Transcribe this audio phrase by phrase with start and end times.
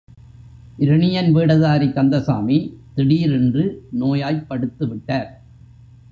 [0.77, 2.57] இரணியன் வேடதாரி கந்தசாமி
[2.95, 3.87] திடீரென்று
[3.91, 5.29] நோயாய்ப் படுத்துவிட்டார்.